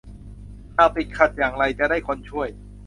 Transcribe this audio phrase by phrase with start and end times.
[0.77, 2.49] หากติดขัดอย่างไรจะได้คนช่วย